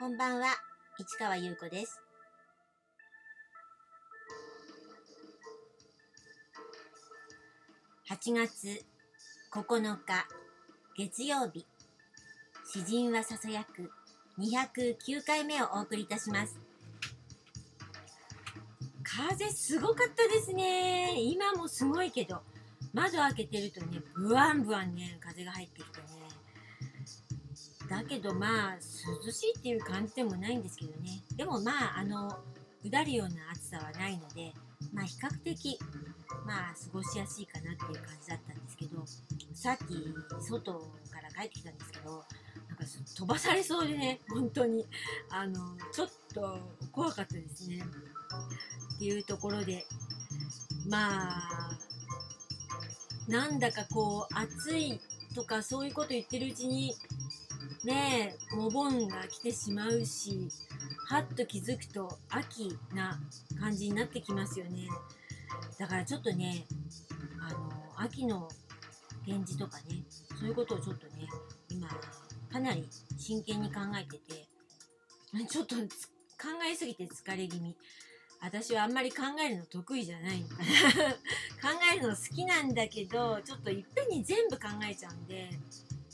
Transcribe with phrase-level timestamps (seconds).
[0.00, 0.46] こんばんは、
[0.98, 2.00] 市川優子です。
[8.08, 8.82] 8月
[9.52, 10.26] 9日
[10.96, 11.66] 月曜日、
[12.64, 13.92] 詩人はささやく
[14.38, 16.58] 209回目をお送りいたします。
[19.02, 21.20] 風すごかったですね。
[21.20, 22.40] 今もすごいけど、
[22.94, 26.19] 窓開けてるとね、ブワンブワンね、風が入ってきてね。
[27.90, 28.74] だけどまあ
[29.26, 31.22] 涼しいっていう感じでもないんですけどね。
[31.36, 32.38] でもまああの
[32.84, 34.52] うだるような暑さはないので
[34.92, 35.76] まあ比較的
[36.46, 39.04] まあ過ごしやすいかなっていう感じだったんですけど
[39.52, 42.24] さっき外から帰ってきたんですけど
[42.68, 42.84] なんか
[43.16, 44.86] 飛ばされそうでね本当に。
[45.28, 46.58] あのちょっと
[46.92, 47.82] 怖かったですね。
[48.94, 49.84] っていうところで
[50.88, 51.70] まあ
[53.26, 55.00] なんだかこう暑い
[55.34, 56.94] とかそういうこと言ってるうちに
[57.84, 60.48] ねえお盆が来てしまうし
[61.08, 63.18] はっと気づくと秋な
[63.58, 64.88] 感じになってきますよね。
[65.78, 66.66] だからちょっとね
[67.40, 68.48] あの秋の
[69.24, 70.02] 展示とかね
[70.38, 71.28] そういうことをちょっとね
[71.70, 71.88] 今
[72.52, 72.88] かなり
[73.18, 74.46] 真剣に考えてて
[75.48, 75.82] ちょっと考
[76.70, 77.76] えすぎて疲れ気味。
[78.42, 80.40] 私はあんまり考えるの得意じゃない。
[81.60, 85.50] 考えるの好きなんだけどちょっといっぺんに全部考えちゃうんで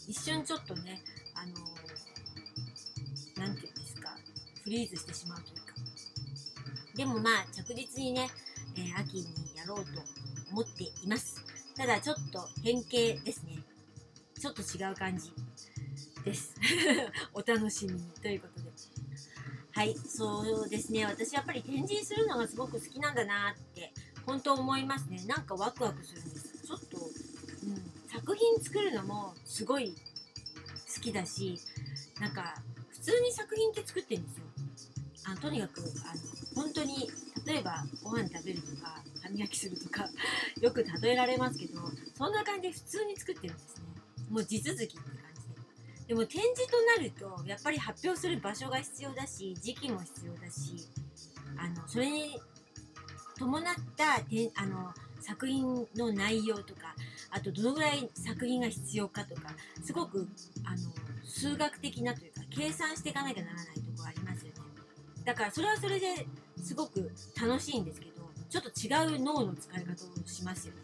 [0.08, 1.02] 一瞬ちょっとね
[1.36, 1.52] あの
[3.36, 4.10] 何て言うんですか
[4.64, 5.74] フリーズしてしまうというか。
[6.96, 8.28] でもまあ着実にね、
[8.76, 10.02] えー秋にやろうと
[10.50, 11.44] 思っています。
[11.76, 13.62] ただちょっと変形ですね。
[14.40, 15.30] ちょっと違う感じ
[16.24, 16.54] です。
[17.34, 18.70] お楽しみにということで。
[19.72, 21.04] はいそうですね。
[21.04, 23.92] 私やっぱり展示するのがすごく好きなんだなって
[24.24, 25.22] 本当思いますね。
[25.26, 26.66] なんかワクワクするんです。
[26.66, 29.94] ちょっと、うん、作品作るのもすごい
[31.06, 31.58] きだし
[32.20, 32.54] なんか
[32.90, 34.44] 普通に作品って作ってるんですよ。
[35.26, 37.10] あのとにかくあの本当に
[37.44, 40.08] 例えばご飯食べるとか歯磨きするとか
[40.60, 41.80] よく例えられますけど
[42.16, 43.84] そんな感じで普通に作ってるんですね。
[44.30, 46.06] もう地続きって感じで。
[46.08, 50.88] でも展示となるとやっぱり発表する場所が必要だし時期も必要だし
[51.56, 52.40] あのそれに
[53.36, 56.94] 伴ったてあの作品の内容とか
[57.30, 59.50] あとどのぐらい作品が必要かとか
[59.82, 60.28] すごく
[60.64, 60.76] あの
[61.26, 64.54] 数学的なというか計算していかなきゃならないところありますよね。
[65.24, 66.26] だからそれはそれで
[66.62, 67.10] すごく
[67.40, 70.80] 楽しいんですけどちょっと違う脳の使い方をしますよね。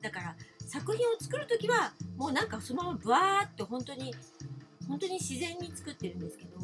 [0.00, 0.36] だから
[0.66, 4.14] 作品を作る時はもうなんかそのままブワーって本当に
[4.88, 6.56] 本当に自然に作ってるんですけど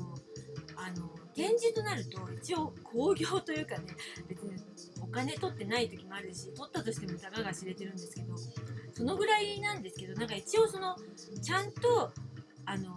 [0.77, 3.85] あの展示となると一応興行というかね
[4.29, 4.55] 別に
[5.03, 8.35] お金取ってない時もあるし取ったとしてもたかが知れてるんですけど
[8.95, 10.97] そのぐらいなんですけどなんか一応その
[11.43, 12.11] ちゃんと
[12.65, 12.95] あの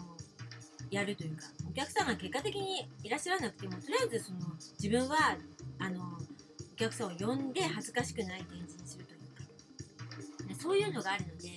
[0.91, 4.39] やるというかお客さんが結果的にいらっしゃらなくてもとりあえずその
[4.81, 5.37] 自分は
[5.79, 10.59] あのお客さんを呼んで恥ずかしくない展示にするというか。
[10.59, 11.51] そういうのがあるので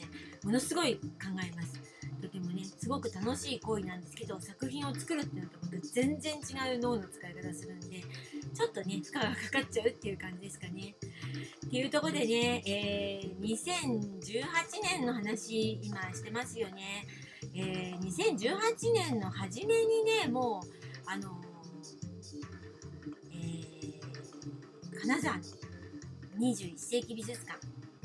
[0.45, 1.01] ものすごい考
[1.45, 1.81] えます。
[2.21, 8.01] とてもねすごく楽しい行為なんですけど作品を作るっていうのと僕全然違う脳の使い方するんで
[8.55, 10.95] ちょっとね負荷がかかっちゃうっていう感じですかね。
[11.67, 14.45] っていうところでね、えー2018
[14.83, 17.07] 年の話今してますよね。
[17.55, 20.69] えー2018年の初めにねもう
[21.07, 21.41] あの
[23.33, 25.43] えー金沢の
[26.39, 27.59] 21世紀美術館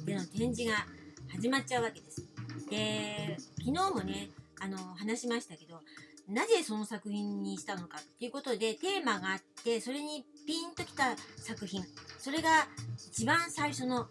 [0.06, 0.86] での展示が
[1.30, 2.24] 始まっちゃうわけです。
[2.70, 5.82] で昨日もねあの話しましたけど
[6.28, 11.84] なぜその作品にしたのかっていうことでテーマがあってそれにピンときた作品
[12.20, 12.68] それが
[12.98, 14.08] 一番最初の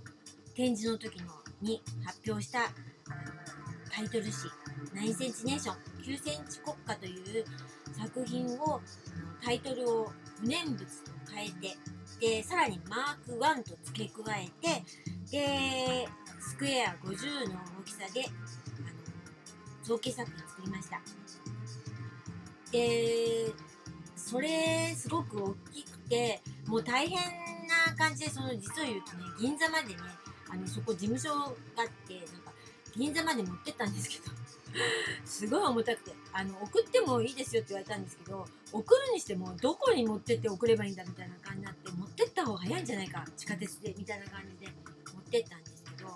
[0.55, 1.27] 展示の時の
[1.61, 3.36] に発表したあの
[3.97, 4.47] タイトル誌
[4.95, 7.45] 9センチネーション9センチ国家という
[7.99, 8.81] 作品をあの
[9.43, 10.85] タイトルを不念物と
[11.35, 11.77] 変えて
[12.21, 14.85] でさらにマーク1と付け加えて
[15.31, 16.07] で
[16.39, 18.37] スクエア50の大きさであの
[19.83, 21.01] 造形作品作りました。
[22.73, 23.47] で
[24.15, 27.17] それすごく大きくてもう大変
[27.67, 29.95] な感じでその実を言うとね銀座までね
[30.51, 32.56] あのそこ事務所があってなんか
[32.97, 34.35] 銀座まで持ってったんですけど
[35.25, 44.73] すごい重たくてあの送ってもいいですよって言われたんですけど送るにしてもどこに持ってって送ればいいんだみたいな感じになって持ってった方が早いんじゃないか地下鉄でみたいな感じで
[45.15, 46.09] 持ってったんですけど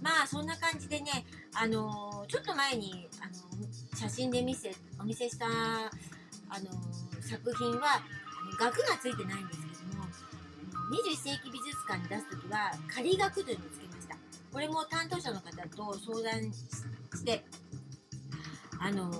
[0.00, 1.24] まあそんな感じでね
[1.54, 5.90] あのちょっと前にあの写真で見せお見せしたあ
[6.60, 6.70] の
[7.20, 8.02] 作品は
[8.58, 9.66] 額がついてないんですけ
[9.96, 10.04] ども
[10.90, 14.01] 21世紀美術館に出す時は仮額というのをつけました。
[14.52, 17.44] これも担当者の方と相談して
[18.78, 19.10] あの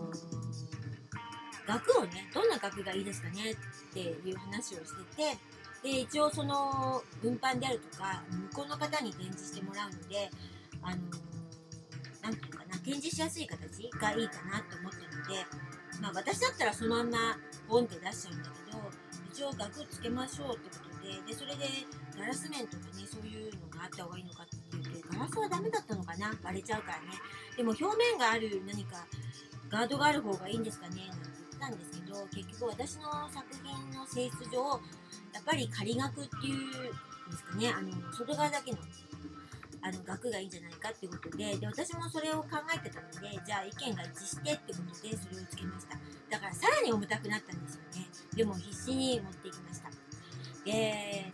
[1.66, 5.38] 学をねどんな学がいいですかねっていう話をしてて
[5.82, 10.30] で一応その運搬であるとか向こうの方に展示してもらうので
[10.82, 10.96] あの
[12.22, 15.46] なんていうかな展示しやすい形がいいかなと思ったので
[16.00, 17.18] まあ私だったらそのまんま
[17.68, 18.78] ボンって出しちゃうんだけど
[19.32, 21.66] 一応額つけましょうってことででそれで
[22.18, 24.61] ガラス面とかねそういうのがあった方がいいのかって
[25.12, 26.32] ガラスはダメだったのかな？
[26.42, 27.18] 割れちゃうからね。
[27.56, 29.06] でも表面がある何か
[29.68, 31.10] ガードがある方がいいんですかね？
[31.60, 34.80] なんて言ってたんですけど結局私の作品の性質上
[35.32, 37.70] やっぱり仮額っていうんですかね？
[37.70, 38.78] あの外側だけの
[39.84, 45.98] あの額がいいんじゃないかっていうことでで私もそれを考えてたのでじゃあ意見が一致してってことでそれをつけました。
[46.30, 48.06] だからさらに重たくなったんですよね。
[48.36, 49.90] でも必死に持っていきました。
[50.64, 51.32] で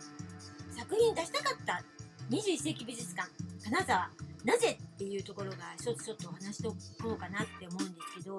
[0.75, 1.83] 作品出したかった
[2.29, 3.27] 21世紀美術館
[3.63, 4.09] 金沢
[4.45, 6.69] なぜっていうところが一つちょっとお話しと
[7.01, 8.37] こうかなって思うんですけど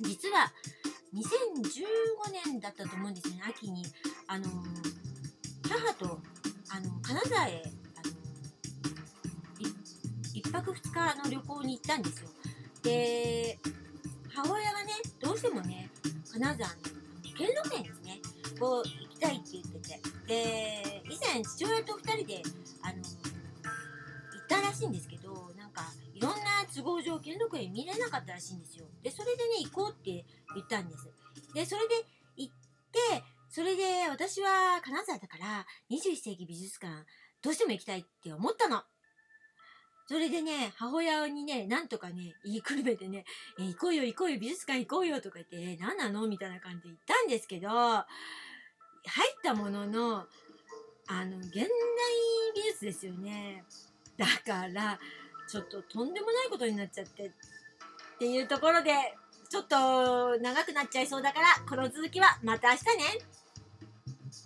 [0.00, 0.52] 実は
[1.14, 1.24] 2015
[2.50, 3.84] 年だったと思うんですね秋に。
[4.26, 4.46] あの
[5.68, 6.18] 母と
[6.70, 7.62] あの金沢へ
[7.96, 8.14] あの
[10.34, 12.28] 1泊2日の旅行に行ったんですよ。
[12.82, 13.58] で
[14.34, 15.90] 母親がねどうしてもね
[16.32, 16.66] 金沢の
[17.36, 18.20] 兼六園ですね
[18.58, 20.14] こう行きたいって言ってて。
[20.26, 22.42] で以前父親と2人で
[22.82, 25.82] あの行ったらしいんですけどなんか
[26.14, 28.86] いろんな都合上兼六園見れなかったらしいんですよ。
[29.02, 30.24] でそれでね行こうって
[30.54, 31.08] 言ったんです。
[31.54, 31.94] でそれで
[32.36, 32.52] 行っ
[32.92, 37.04] てそれで私は金沢だから21世紀美術館
[37.42, 38.82] どうしても行きたいって思ったの。
[40.06, 43.24] それでね、母親にね、なんとかね、言いくるめてね、
[43.58, 46.26] え行こうよ行こうよ、美術館行こうよとか言って、何なの？
[46.28, 47.70] みたいな感じで言ったんですけど、
[49.06, 50.26] 入ったものの、
[51.06, 51.64] あの、現代
[52.54, 53.64] 美術ですよね。
[54.16, 54.98] だから、
[55.48, 57.30] ちょっととんでもないことになっちゃって、っ
[58.18, 58.92] ていうところで、
[59.50, 63.43] ちょっと長くなっちゃいそうだから、この続きはまた明日ね。